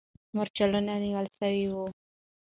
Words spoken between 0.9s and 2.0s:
نیول سوي وو.